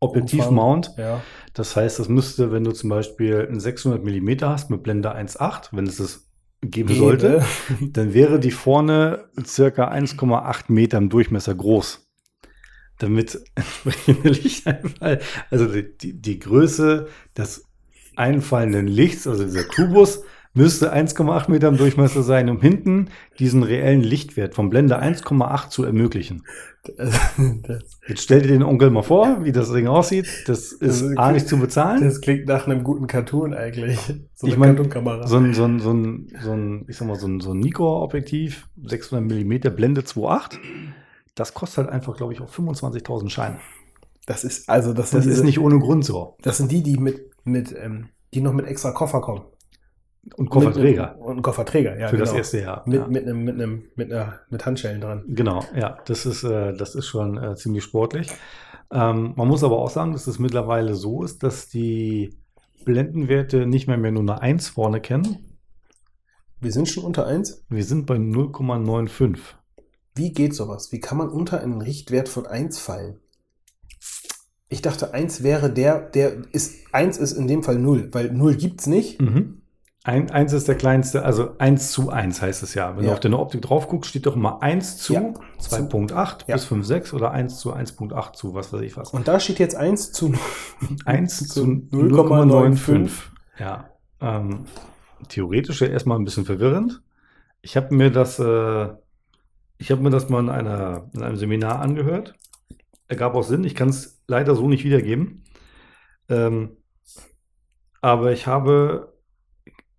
[0.00, 0.94] Objektivmount.
[0.98, 1.22] Ja.
[1.54, 5.70] Das heißt, das müsste, wenn du zum Beispiel einen 600 Millimeter hast mit Blende 1,8,
[5.72, 6.28] wenn es das
[6.60, 7.42] geben sollte,
[7.92, 12.06] dann wäre die vorne circa 1,8 Meter im Durchmesser groß.
[13.04, 17.66] Damit entsprechende Lichteinfall, also die, die, Größe des
[18.16, 20.22] einfallenden Lichts, also dieser Kubus,
[20.54, 25.84] müsste 1,8 Meter im Durchmesser sein, um hinten diesen reellen Lichtwert vom Blende 1,8 zu
[25.84, 26.44] ermöglichen.
[26.96, 30.26] das, Jetzt stell dir den Onkel mal vor, wie das Ding aussieht.
[30.46, 32.02] Das ist Also, A nicht zu bezahlen.
[32.02, 33.98] das klingt nach einem guten Cartoon eigentlich.
[34.34, 35.26] So Ich mein, Cartoon-Kamera.
[35.26, 37.58] So ein, so ein, so ein, so ein, ich sag mal, so ein, so ein
[37.58, 40.58] Nikkor-Objektiv, 600 Millimeter, Blende 2.8.
[41.34, 43.58] Das kostet halt einfach, glaube ich, auch 25.000 Scheine.
[44.26, 46.36] das ist, also das, Das ist diese- nicht ohne Grund so.
[46.40, 49.42] Das sind die, die mit, mit, ähm, die noch mit extra Koffer kommen.
[50.36, 52.08] Und Kofferträger und Kofferträger, ja.
[52.08, 52.38] für das genau.
[52.38, 52.82] erste Jahr.
[52.86, 53.06] Mit, ja.
[53.08, 55.24] mit, einem, mit, einem, mit, einer, mit Handschellen dran.
[55.28, 58.30] Genau, ja, das ist, äh, das ist schon äh, ziemlich sportlich.
[58.90, 62.38] Ähm, man muss aber auch sagen, dass es mittlerweile so ist, dass die
[62.86, 65.58] Blendenwerte nicht mehr, mehr nur eine 1 vorne kennen.
[66.60, 67.66] Wir sind schon unter 1.
[67.68, 69.38] Wir sind bei 0,95.
[70.14, 70.92] Wie geht sowas?
[70.92, 73.18] Wie kann man unter einen Richtwert von 1 fallen?
[74.68, 78.54] Ich dachte, 1 wäre der, der ist, 1 ist in dem Fall 0, weil 0
[78.56, 79.20] gibt's nicht.
[79.20, 79.60] Mhm.
[80.06, 82.94] Ein, eins ist der kleinste, also 1 zu 1 heißt es ja.
[82.94, 83.10] Wenn Ja.
[83.10, 85.32] du auf deine Optik drauf guckst, steht doch immer 1 zu Ja.
[85.58, 86.56] 2.8 Ja.
[86.56, 89.14] bis 5,6 oder 1 zu 1.8 zu, was weiß ich was.
[89.14, 90.34] Und da steht jetzt 1 zu
[91.06, 91.90] 1 zu 0,95.
[91.90, 93.10] 0,95.
[93.58, 93.88] Ja.
[94.20, 94.66] Ähm,
[95.28, 97.00] theoretisch ja erstmal ein bisschen verwirrend.
[97.62, 98.88] Ich habe mir das, äh,
[99.78, 102.34] ich habe mir das mal in, einer, in einem Seminar angehört.
[103.08, 103.64] Ergab auch Sinn.
[103.64, 105.44] Ich kann es leider so nicht wiedergeben.
[106.28, 106.76] Ähm,
[108.00, 109.14] aber ich habe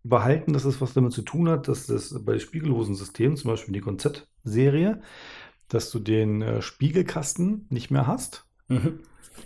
[0.03, 3.73] behalten, dass es was damit zu tun hat, dass das bei spiegellosen Systemen, zum Beispiel
[3.73, 5.01] die Konzeptserie,
[5.67, 8.45] dass du den äh, Spiegelkasten nicht mehr hast.
[8.67, 8.99] Mhm.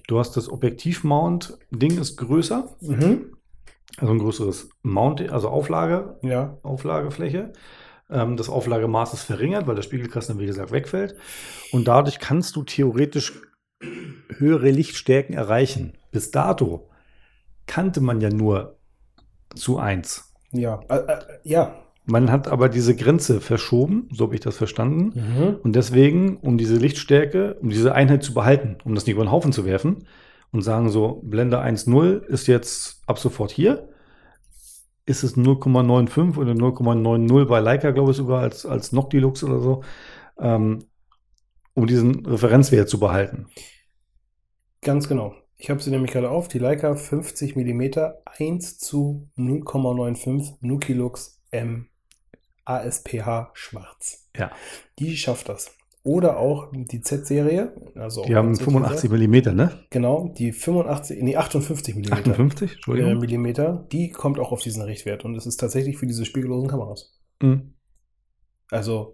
[0.07, 3.37] Du hast das Objektivmount-Ding ist größer, Mhm.
[3.97, 6.57] also ein größeres Mount, also Auflage, Ja.
[6.63, 7.53] Auflagefläche.
[8.09, 11.15] Ähm, das Auflagemaß ist verringert, weil der Spiegelkasten, wie gesagt, wegfällt.
[11.71, 13.33] Und dadurch kannst du theoretisch
[14.37, 15.93] höhere Lichtstärken erreichen.
[16.11, 16.89] Bis dato
[17.67, 18.77] kannte man ja nur
[19.55, 20.33] zu 1.
[20.51, 21.75] Ja, äh, äh, ja.
[22.05, 25.13] Man hat aber diese Grenze verschoben, so habe ich das verstanden.
[25.13, 25.57] Mhm.
[25.61, 29.31] Und deswegen, um diese Lichtstärke, um diese Einheit zu behalten, um das nicht über den
[29.31, 30.07] Haufen zu werfen
[30.51, 33.89] und sagen so, Blende 1.0 ist jetzt ab sofort hier,
[35.09, 39.83] ist es 0,95 oder 0,90 bei Leica, glaube ich sogar, als, als Noctilux oder so,
[40.39, 40.85] ähm,
[41.73, 43.47] um diesen Referenzwert zu behalten.
[44.81, 45.33] Ganz genau.
[45.57, 47.81] Ich habe sie nämlich gerade auf, die Leica 50 mm
[48.37, 51.89] 1 zu 0,95 Nukilux M
[52.65, 54.29] ASPH schwarz.
[54.37, 54.51] Ja.
[54.99, 55.75] Die schafft das.
[56.03, 57.73] Oder auch die Z-Serie.
[57.95, 59.71] Also Die haben Z- 85 Millimeter, ne?
[59.89, 62.13] Genau, die 85, nee, 58 mm.
[62.13, 63.17] 58, äh, Entschuldigung.
[63.19, 65.25] Millimeter, die kommt auch auf diesen Richtwert.
[65.25, 67.19] Und es ist tatsächlich für diese spiegellosen Kameras.
[67.41, 67.73] Mhm.
[68.71, 69.13] Also,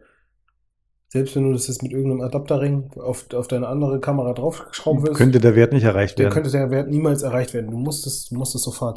[1.09, 5.17] selbst wenn du das jetzt mit irgendeinem Adapterring auf, auf deine andere Kamera draufschrauben willst,
[5.17, 6.33] Könnte der Wert nicht erreicht dann werden.
[6.33, 7.71] könnte der Wert niemals erreicht werden.
[7.71, 8.95] Du musst es, du musst es so fahren.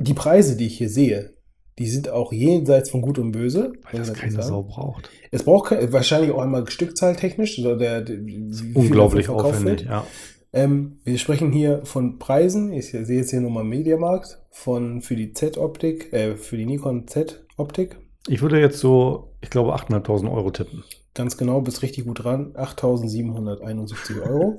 [0.00, 1.36] Die Preise, die ich hier sehe,
[1.78, 3.72] die sind auch jenseits von Gut und Böse.
[3.90, 4.42] Weil das keine.
[4.42, 5.10] Sau braucht.
[5.30, 7.58] Es braucht wahrscheinlich auch einmal stückzahltechnisch.
[7.60, 10.04] Oder der, der, viel Unglaublich aufwendig, ja.
[10.52, 12.72] Ähm, wir sprechen hier von Preisen.
[12.72, 17.98] Ich sehe jetzt hier nochmal Mediamarkt von für die Z-Optik, äh, für die Nikon Z-Optik.
[18.28, 20.84] Ich würde jetzt so, ich glaube, 8.500 Euro tippen.
[21.14, 22.54] Ganz genau, bist richtig gut dran.
[22.54, 24.58] 8.771 Euro.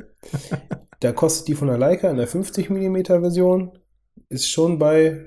[1.00, 3.72] da kostet die von der Leica in der 50 mm Version
[4.30, 5.26] ist schon bei,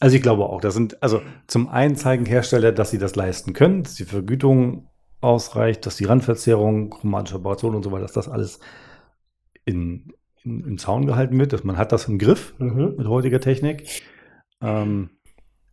[0.00, 3.52] also ich glaube auch, das sind, also zum einen zeigen Hersteller, dass sie das leisten
[3.52, 4.88] können, dass die Vergütung
[5.20, 8.58] ausreicht, dass die Randverzerrung, chromatische Operation und so weiter, dass das alles
[9.64, 12.94] in, in, im Zaun gehalten wird, dass man hat das im Griff mhm.
[12.96, 14.02] mit heutiger Technik.
[14.60, 15.10] Ähm,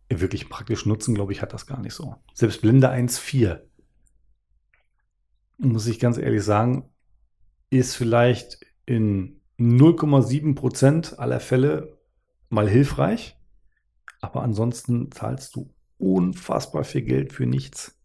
[0.08, 2.16] wirklich praktisch nutzen, glaube ich, hat das gar nicht so.
[2.34, 3.60] Selbst Blende 1.4,
[5.60, 6.90] muss ich ganz ehrlich sagen,
[7.70, 11.98] ist vielleicht in 0,7 Prozent aller Fälle
[12.48, 13.38] mal hilfreich,
[14.20, 17.98] aber ansonsten zahlst du unfassbar viel Geld für nichts.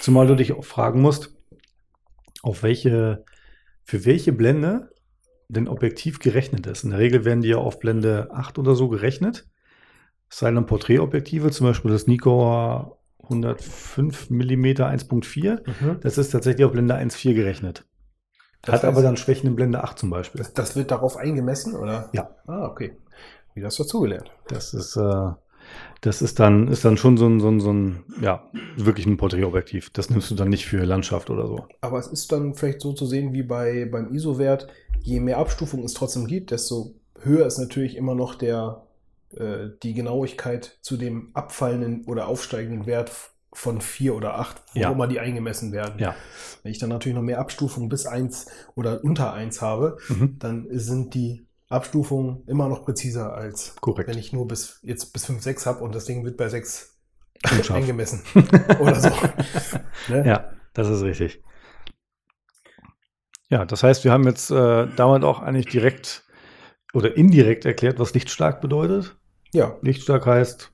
[0.00, 1.36] Zumal du dich auch fragen musst,
[2.42, 3.24] auf welche,
[3.84, 4.90] für welche Blende
[5.48, 6.84] denn objektiv gerechnet ist.
[6.84, 9.48] In der Regel werden die ja auf Blende 8 oder so gerechnet.
[10.30, 16.00] Es sei denn Porträtobjektive, zum Beispiel das Nikkor 105 mm 1.4, Mhm.
[16.00, 17.84] das ist tatsächlich auf Blende 1.4 gerechnet.
[18.62, 20.38] Das Hat heißt- aber dann Schwächen in Blende 8 zum Beispiel.
[20.40, 22.08] Das, das wird darauf eingemessen, oder?
[22.12, 22.30] Ja.
[22.46, 22.96] Ah, okay.
[23.54, 24.30] Wie hast du dazugelernt?
[24.48, 25.30] Das ist, äh,
[26.00, 29.16] das ist dann, ist dann schon so ein, so ein, so ein, ja, wirklich ein
[29.16, 29.90] Porträtobjektiv.
[29.90, 31.66] Das nimmst du dann nicht für Landschaft oder so.
[31.80, 34.68] Aber es ist dann vielleicht so zu sehen wie bei, beim ISO-Wert,
[35.02, 38.86] je mehr Abstufung es trotzdem gibt, desto höher ist natürlich immer noch der,
[39.36, 43.10] äh, die Genauigkeit zu dem abfallenden oder aufsteigenden Wert
[43.52, 44.90] von 4 oder 8, wo Ja.
[44.92, 45.98] immer die eingemessen werden.
[45.98, 46.14] Ja.
[46.62, 50.36] Wenn ich dann natürlich noch mehr Abstufungen bis 1 oder unter 1 habe, Mhm.
[50.38, 54.08] dann sind die Abstufungen immer noch präziser als Korrekt.
[54.08, 56.96] wenn ich nur bis jetzt bis 5, 6 habe und das Ding wird bei 6
[57.50, 57.76] Unscharf.
[57.78, 58.22] eingemessen.
[58.80, 59.10] Oder so.
[60.08, 60.26] ne?
[60.26, 61.42] Ja, das ist richtig.
[63.50, 66.24] Ja, das heißt, wir haben jetzt äh, damit auch eigentlich direkt
[66.94, 69.16] oder indirekt erklärt, was lichtstark bedeutet.
[69.52, 69.76] ja.
[69.82, 70.72] Lichtstark heißt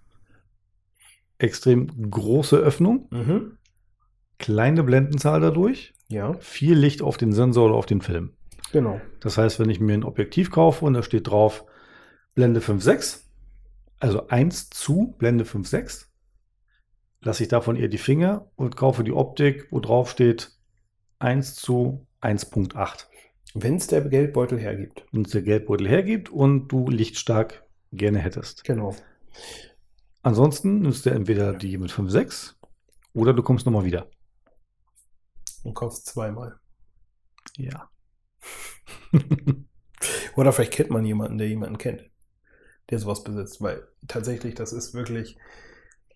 [1.38, 3.58] extrem große Öffnung, Mhm.
[4.38, 8.32] kleine Blendenzahl dadurch, Ja, viel Licht auf den Sensor oder auf den Film.
[8.72, 9.00] genau.
[9.20, 11.64] Das heißt, wenn ich mir ein Objektiv kaufe und da steht drauf
[12.34, 13.24] Blende 5.6,
[14.00, 16.06] also 1 zu Blende 5.6,
[17.22, 20.52] lasse ich davon eher die Finger und kaufe die Optik, wo drauf steht
[21.20, 23.06] 1 zu 1.8.
[23.54, 25.06] Wenn es der Geldbeutel hergibt.
[25.12, 28.64] Wenn es der Geldbeutel hergibt und du lichtstark gerne hättest.
[28.64, 28.94] Genau.
[30.22, 32.54] Ansonsten nimmst du entweder die mit 5.6
[33.12, 34.10] oder du kommst nochmal wieder.
[35.62, 36.58] Und kaufst zweimal.
[37.56, 37.88] Ja.
[40.36, 42.10] Oder vielleicht kennt man jemanden, der jemanden kennt,
[42.90, 43.62] der sowas besitzt.
[43.62, 45.38] Weil tatsächlich, das ist wirklich,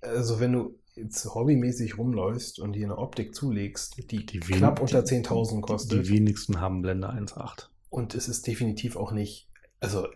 [0.00, 5.02] also wenn du jetzt hobbymäßig rumläufst und dir eine Optik zulegst, die, Die knapp unter
[5.02, 6.08] die- 10.000 Die kostet.
[6.08, 7.68] wenigsten haben Blende 1.8.
[7.90, 9.48] Und es ist definitiv auch nicht,
[9.80, 10.06] also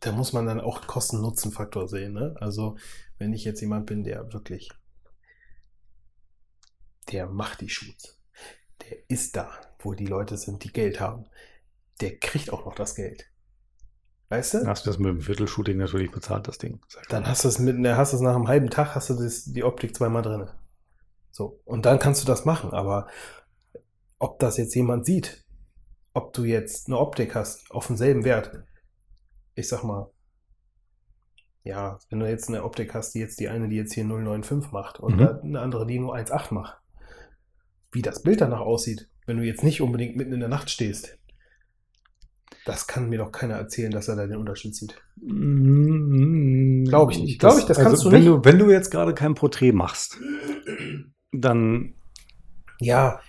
[0.00, 2.12] da muss man dann auch Kosten-Nutzen-Faktor sehen.
[2.14, 2.34] Ne?
[2.40, 2.76] Also
[3.18, 4.70] wenn ich jetzt jemand bin, der wirklich,
[7.12, 8.18] der macht die Shoots,
[8.82, 9.50] der ist da,
[9.80, 11.26] wo die Leute sind, die Geld haben.
[12.00, 13.26] der kriegt auch noch das Geld.
[14.30, 14.58] Weißt du?
[14.58, 16.80] Dann hast du das mit dem Viertelshooting natürlich bezahlt, das Ding.
[17.08, 19.44] Dann hast du es mit, hast du es nach einem halben Tag, hast du das,
[19.44, 20.48] die Optik zweimal drin.
[21.30, 21.60] So.
[21.64, 22.72] Und dann kannst du das machen.
[22.72, 23.06] Aber
[24.18, 25.44] ob das jetzt jemand sieht,
[26.12, 28.64] ob du jetzt eine Optik hast auf denselben Wert,
[29.54, 30.10] ich sag mal,
[31.64, 34.72] ja, wenn du jetzt eine Optik hast, die jetzt die eine, die jetzt hier 095
[34.72, 35.38] macht und Mhm.
[35.42, 36.78] eine andere, die nur 1,8 macht,
[37.92, 41.18] wie das Bild danach aussieht, wenn du jetzt nicht unbedingt mitten in der Nacht stehst,
[42.64, 45.00] das kann mir doch keiner erzählen, dass er da den Unterschied sieht.
[45.16, 47.38] Glaube ich nicht.
[47.38, 48.28] Glaube ich, das kannst du also, wenn nicht.
[48.28, 50.18] Du, wenn du jetzt gerade kein Porträt machst,
[51.32, 51.94] dann
[52.80, 53.20] Ja.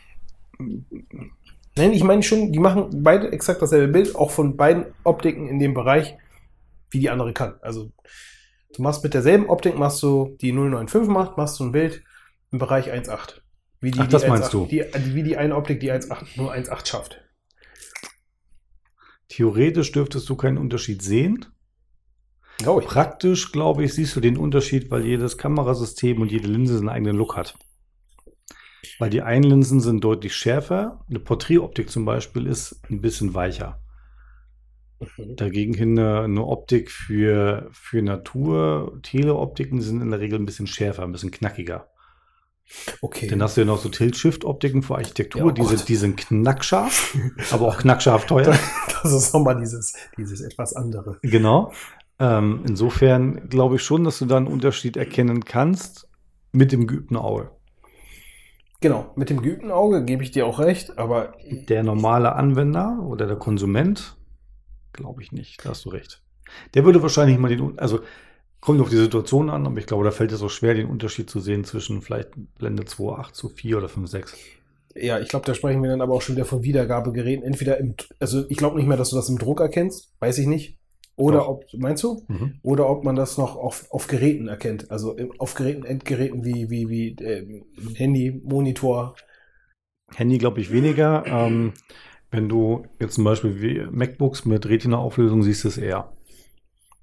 [1.78, 5.60] Nein, ich meine schon, die machen beide exakt dasselbe Bild, auch von beiden Optiken in
[5.60, 6.18] dem Bereich,
[6.92, 7.56] wie die andere kann.
[7.62, 7.92] Also
[8.76, 12.04] du machst mit derselben Optik, machst du die 095 macht, machst du ein Bild
[12.52, 13.42] im Bereich 1.8.
[13.82, 14.66] Wie die, Ach, das die meinst 1.8 du?
[14.66, 14.84] Die,
[15.16, 17.22] wie die eine Optik, die 1.8 nur 1.8 schafft.
[19.30, 21.46] Theoretisch dürftest du keinen Unterschied sehen.
[22.60, 22.66] Ich.
[22.66, 27.16] Praktisch, glaube ich, siehst du den Unterschied, weil jedes Kamerasystem und jede Linse seinen eigenen
[27.16, 27.58] Look hat.
[28.98, 31.06] Weil die einen Linsen sind deutlich schärfer.
[31.10, 33.82] Eine Porträtoptik zum Beispiel ist ein bisschen weicher.
[35.00, 35.36] Mhm.
[35.38, 40.68] Dagegen hin eine, eine Optik für, für Natur, Teleoptiken sind in der Regel ein bisschen
[40.68, 41.90] schärfer, ein bisschen knackiger.
[43.02, 43.28] Okay.
[43.28, 46.18] Dann hast du ja noch so Tilt-Shift-Optiken für Architektur, Ja, oh die, sind, die sind
[46.18, 47.18] knackscharf,
[47.52, 48.56] aber auch knackscharf teuer.
[49.02, 51.18] Das ist nochmal dieses, dieses etwas andere.
[51.22, 51.72] Genau.
[52.20, 56.08] Ähm, insofern glaube ich schon, dass du da einen Unterschied erkennen kannst
[56.52, 57.52] mit dem geübten Auge.
[58.82, 61.34] Genau, mit dem geübten Auge gebe ich dir auch recht, aber
[61.68, 64.16] Der normale Anwender oder der Konsument,
[64.94, 65.66] glaube ich nicht.
[65.66, 66.22] Da hast du recht.
[66.74, 68.00] Der würde wahrscheinlich mal den, also
[68.62, 71.30] kommt auf die Situation an, aber ich glaube, da fällt es auch schwer, den Unterschied
[71.30, 74.36] zu sehen zwischen vielleicht Blende 2.8 zu 4 oder 5.6.
[74.96, 77.44] Ja, ich glaube, da sprechen wir dann aber auch schon wieder von Wiedergabegeräten.
[77.44, 80.48] Entweder im, also ich glaube nicht mehr, dass du das im Druck erkennst, weiß ich
[80.48, 80.78] nicht.
[81.16, 81.48] Oder Doch.
[81.50, 82.24] ob, meinst du?
[82.28, 82.60] Mhm.
[82.64, 84.90] Oder ob man das noch auf, auf Geräten erkennt.
[84.90, 87.64] Also auf Geräten, Endgeräten wie, wie, wie äh,
[87.96, 89.16] Handy, Monitor.
[90.16, 91.26] Handy glaube ich weniger.
[91.28, 91.74] Ähm,
[92.32, 96.14] wenn du jetzt zum Beispiel wie MacBooks mit Retina-Auflösung siehst, es eher.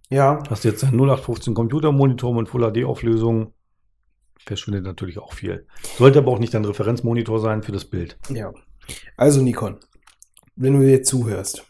[0.08, 3.52] Ja, Hast jetzt einen 0815 Computermonitor mit Full HD-Auflösung,
[4.38, 5.66] verschwindet natürlich auch viel.
[5.98, 8.18] Sollte aber auch nicht dein Referenzmonitor sein für das Bild.
[8.30, 8.52] ja.
[9.16, 9.78] Also Nikon,
[10.54, 11.66] wenn du jetzt zuhörst.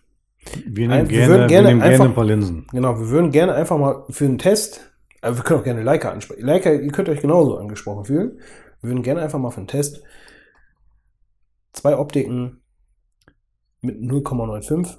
[0.67, 2.67] Wir Ein- nehmen wir gerne, würden wir gerne nehmen gerne einfach- ein paar Linsen.
[2.73, 6.11] Genau, wir würden gerne einfach mal für einen Test, aber wir können auch gerne Leica
[6.11, 6.45] ansprechen.
[6.45, 8.39] Leica, ihr könnt euch genauso angesprochen fühlen.
[8.83, 10.03] Wir würden gerne einfach mal für einen Test
[11.73, 12.61] zwei Optiken
[13.81, 14.99] mit 0,95.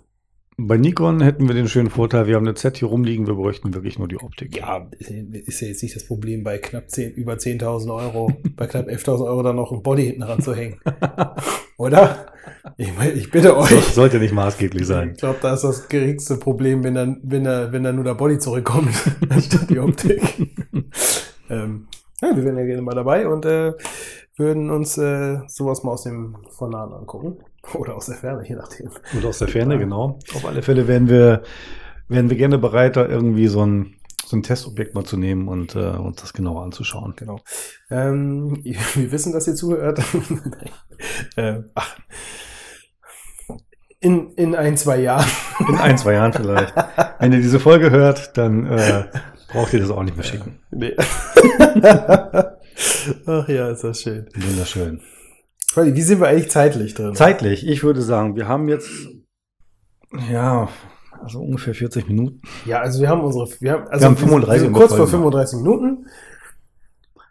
[0.60, 3.76] Bei Nikon hätten wir den schönen Vorteil, wir haben eine Z hier rumliegen, wir bräuchten
[3.76, 4.58] wirklich nur die Optik.
[4.58, 8.88] Ja, ist ja jetzt nicht das Problem, bei knapp 10, über 10.000 Euro, bei knapp
[8.88, 10.80] 11.000 Euro dann noch ein Body hinten ranzuhängen.
[11.78, 12.34] Oder?
[12.76, 13.70] Ich, ich bitte euch.
[13.70, 15.14] Das sollte nicht maßgeblich Ich sein.
[15.14, 18.40] glaube, da ist das geringste Problem, wenn dann, wenn da, wenn da nur der Body
[18.40, 18.96] zurückkommt,
[19.30, 20.22] anstatt die Optik.
[21.52, 21.88] ähm,
[22.20, 23.74] ja, wir wären ja gerne mal dabei und äh,
[24.38, 27.38] würden uns äh, sowas mal aus dem von nahen angucken.
[27.74, 28.90] Oder aus der Ferne, je nachdem.
[29.14, 30.20] Und aus der Ferne, genau.
[30.34, 31.44] Auf alle Fälle wären wir,
[32.08, 35.76] wären wir gerne bereit, da irgendwie so ein, so ein Testobjekt mal zu nehmen und
[35.76, 37.14] äh, uns das genauer anzuschauen.
[37.16, 37.40] Genau.
[37.90, 40.00] Ähm, wir wissen, dass ihr zuhört.
[41.36, 41.98] äh, ach.
[44.00, 45.26] In, in ein, zwei Jahren.
[45.68, 46.72] In ein, zwei Jahren vielleicht.
[47.20, 49.06] Wenn ihr diese Folge hört, dann äh,
[49.48, 50.60] braucht ihr das auch nicht mehr schicken.
[50.70, 50.96] Nee.
[53.26, 54.30] Ach ja, ist das schön.
[54.36, 55.02] Wunderschön.
[55.72, 57.14] Freddy, Wie sind wir eigentlich zeitlich drin?
[57.16, 58.90] Zeitlich, ich würde sagen, wir haben jetzt,
[60.32, 60.70] ja,
[61.22, 62.42] also ungefähr 40 Minuten.
[62.66, 65.08] Ja, also wir haben unsere, wir haben, also Wir haben 35 wir sind kurz vor
[65.08, 65.12] Folgen.
[65.32, 66.08] 35 Minuten.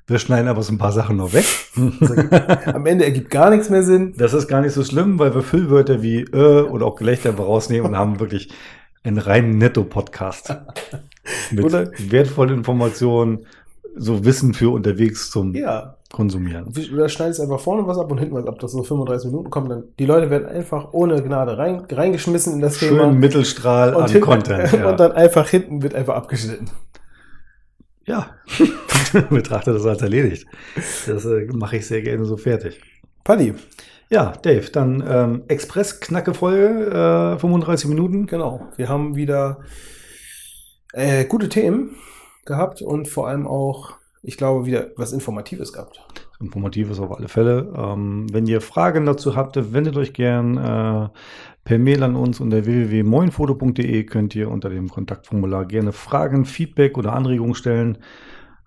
[0.09, 1.44] Wir schneiden aber so ein paar Sachen noch weg.
[1.77, 4.14] Ergibt, am Ende ergibt gar nichts mehr Sinn.
[4.16, 7.88] Das ist gar nicht so schlimm, weil wir Füllwörter wie äh oder auch Gelächter rausnehmen
[7.88, 8.53] und haben wirklich
[9.03, 10.55] einen reinen Netto-Podcast.
[11.51, 13.46] Mit Oder- wertvollen Informationen,
[13.96, 15.95] so Wissen für unterwegs zum Ja.
[16.16, 16.72] Konsumieren.
[16.94, 19.68] Oder schneidest einfach vorne was ab und hinten was ab, dass so 35 Minuten kommen.
[19.68, 23.05] Dann die Leute werden einfach ohne Gnade rein, reingeschmissen in das Thema.
[23.05, 24.72] Schön Mittelstrahl an hinten- Content.
[24.72, 24.88] Ja.
[24.90, 26.70] Und dann einfach hinten wird einfach abgeschnitten.
[28.07, 28.31] ja.
[29.31, 30.46] Betrachte das als erledigt.
[31.07, 32.81] Das äh, mache ich sehr gerne so fertig.
[33.24, 33.55] Paddy,
[34.11, 38.26] Ja, Dave, dann ähm, Express-Knacke-Folge, äh, 35 Minuten.
[38.26, 38.66] genau.
[38.76, 39.59] Wir haben wieder
[40.92, 41.96] äh, gute Themen
[42.44, 43.94] gehabt und vor allem auch,
[44.27, 46.01] ich glaube, wieder was Informatives gehabt.
[46.41, 47.73] Informatives auf alle Fälle.
[47.77, 51.09] Ähm, wenn ihr Fragen dazu habt, wendet euch gern äh,
[51.62, 57.12] per Mail an uns unter www.moinfoto.de könnt ihr unter dem Kontaktformular gerne Fragen, Feedback oder
[57.12, 57.99] Anregungen stellen.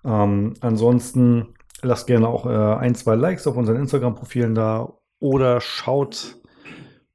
[0.02, 1.48] Ähm, ansonsten
[1.82, 6.36] lasst gerne auch äh, ein, zwei Likes auf unseren Instagram-Profilen da oder schaut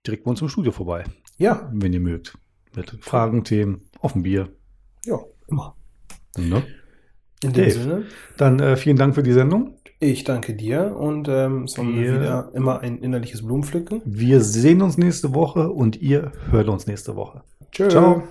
[0.06, 1.04] direkt bei uns im Studio vorbei.
[1.38, 2.38] Ja, wenn ihr mögt.
[2.76, 4.50] Mit Fragen, Themen, dem Bier.
[5.04, 5.76] ja, immer.
[6.38, 6.62] Ne?
[7.44, 7.72] In dem Dave.
[7.80, 8.04] Sinne,
[8.38, 9.76] Dann äh, vielen Dank für die Sendung.
[10.00, 14.02] ich danke dir und ähm, es war Wir- wieder immer ein innerliches Blumenpflücken.
[14.06, 17.44] Wir sehen uns nächste Woche und ihr hört uns nächste Woche.
[17.72, 17.88] Tschö.
[17.90, 18.24] Ciao.